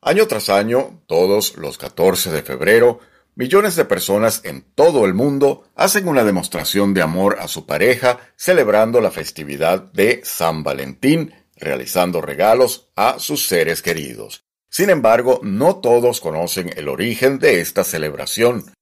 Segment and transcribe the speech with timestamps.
[0.00, 3.00] Año tras año, todos los 14 de febrero,
[3.34, 8.20] millones de personas en todo el mundo hacen una demostración de amor a su pareja
[8.36, 14.44] celebrando la festividad de San Valentín, realizando regalos a sus seres queridos.
[14.70, 18.72] Sin embargo, no todos conocen el origen de esta celebración.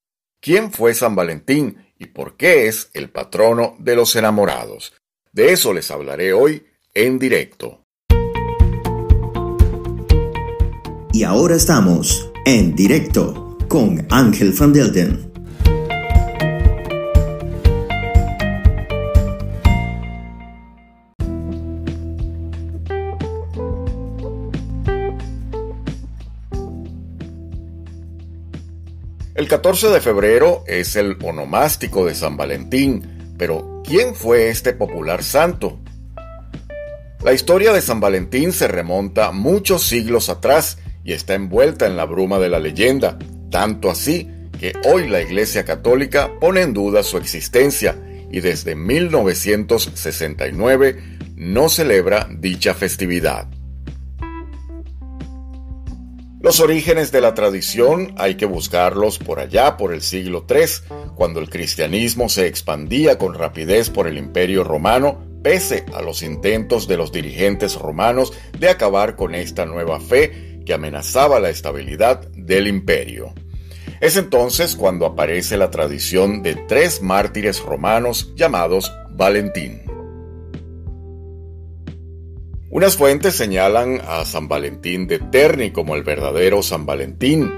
[0.40, 4.92] ¿Quién fue San Valentín y por qué es el patrono de los enamorados?
[5.32, 7.85] De eso les hablaré hoy en directo.
[11.16, 15.32] Y ahora estamos en directo con Ángel Van Delden.
[29.34, 35.24] El 14 de febrero es el onomástico de San Valentín, pero ¿quién fue este popular
[35.24, 35.78] santo?
[37.24, 42.04] La historia de San Valentín se remonta muchos siglos atrás y está envuelta en la
[42.04, 43.16] bruma de la leyenda,
[43.50, 44.28] tanto así
[44.58, 47.96] que hoy la Iglesia Católica pone en duda su existencia
[48.30, 53.46] y desde 1969 no celebra dicha festividad.
[56.40, 61.38] Los orígenes de la tradición hay que buscarlos por allá por el siglo III, cuando
[61.40, 66.96] el cristianismo se expandía con rapidez por el imperio romano pese a los intentos de
[66.96, 73.32] los dirigentes romanos de acabar con esta nueva fe que amenazaba la estabilidad del imperio.
[74.00, 79.80] Es entonces cuando aparece la tradición de tres mártires romanos llamados Valentín.
[82.68, 87.50] Unas fuentes señalan a San Valentín de Terni como el verdadero San Valentín.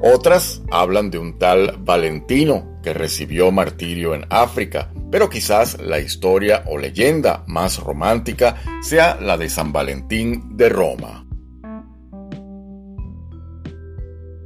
[0.00, 6.62] Otras hablan de un tal Valentino que recibió martirio en África, pero quizás la historia
[6.66, 11.26] o leyenda más romántica sea la de San Valentín de Roma.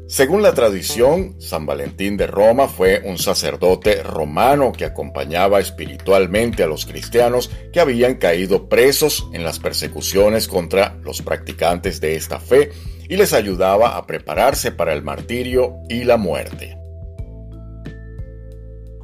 [0.09, 6.67] Según la tradición, San Valentín de Roma fue un sacerdote romano que acompañaba espiritualmente a
[6.67, 12.71] los cristianos que habían caído presos en las persecuciones contra los practicantes de esta fe
[13.07, 16.79] y les ayudaba a prepararse para el martirio y la muerte.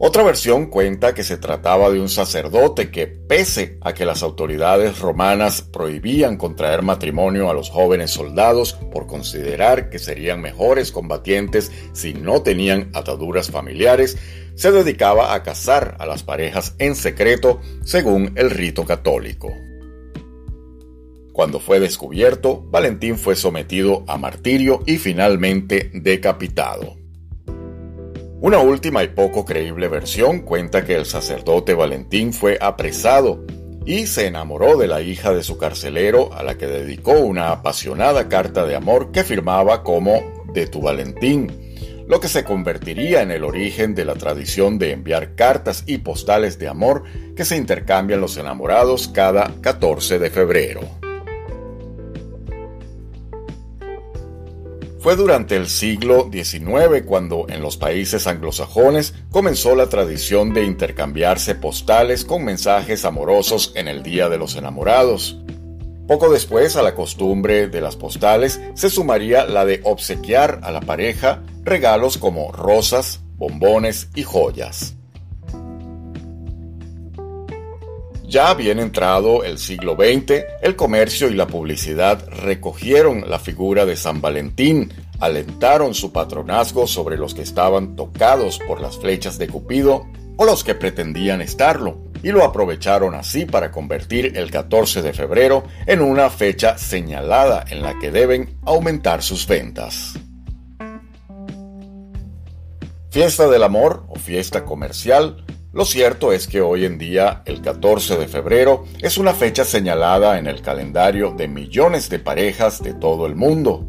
[0.06, 4.98] Otra versión cuenta que se trataba de un sacerdote que, pese a que las autoridades
[4.98, 12.12] romanas prohibían contraer matrimonio a los jóvenes soldados por considerar que serían mejores combatientes si
[12.12, 14.18] no tenían ataduras familiares,
[14.56, 19.54] se dedicaba a casar a las parejas en secreto según el rito católico.
[21.32, 27.03] Cuando fue descubierto, Valentín fue sometido a martirio y finalmente decapitado.
[28.44, 33.42] Una última y poco creíble versión cuenta que el sacerdote Valentín fue apresado
[33.86, 38.28] y se enamoró de la hija de su carcelero a la que dedicó una apasionada
[38.28, 41.74] carta de amor que firmaba como de tu Valentín,
[42.06, 46.58] lo que se convertiría en el origen de la tradición de enviar cartas y postales
[46.58, 51.03] de amor que se intercambian los enamorados cada 14 de febrero.
[55.04, 61.54] Fue durante el siglo XIX cuando en los países anglosajones comenzó la tradición de intercambiarse
[61.54, 65.38] postales con mensajes amorosos en el Día de los Enamorados.
[66.08, 70.80] Poco después a la costumbre de las postales se sumaría la de obsequiar a la
[70.80, 74.96] pareja regalos como rosas, bombones y joyas.
[78.34, 83.94] Ya bien entrado el siglo XX, el comercio y la publicidad recogieron la figura de
[83.94, 90.08] San Valentín, alentaron su patronazgo sobre los que estaban tocados por las flechas de Cupido
[90.36, 95.62] o los que pretendían estarlo, y lo aprovecharon así para convertir el 14 de febrero
[95.86, 100.14] en una fecha señalada en la que deben aumentar sus ventas.
[103.10, 105.43] Fiesta del amor o fiesta comercial
[105.74, 110.38] lo cierto es que hoy en día, el 14 de febrero, es una fecha señalada
[110.38, 113.84] en el calendario de millones de parejas de todo el mundo.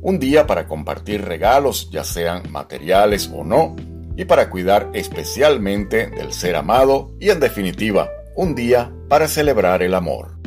[0.00, 3.74] Un día para compartir regalos, ya sean materiales o no,
[4.16, 9.92] y para cuidar especialmente del ser amado y en definitiva, un día para celebrar el
[9.92, 10.38] amor.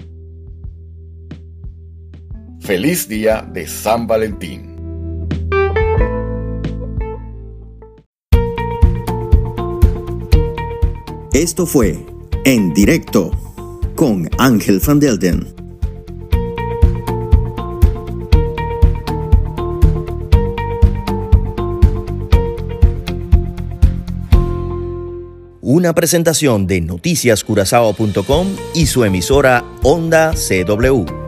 [2.62, 4.73] Feliz día de San Valentín.
[11.34, 11.98] Esto fue
[12.46, 13.32] En Directo
[13.96, 15.48] con Ángel Van Delden.
[25.60, 31.23] Una presentación de noticiascurazao.com y su emisora Onda CW.